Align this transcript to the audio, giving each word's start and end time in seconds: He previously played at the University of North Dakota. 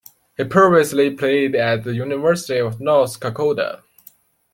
He 0.35 0.43
previously 0.45 1.15
played 1.15 1.53
at 1.55 1.83
the 1.83 1.93
University 1.93 2.57
of 2.57 2.81
North 2.81 3.19
Dakota. 3.19 3.83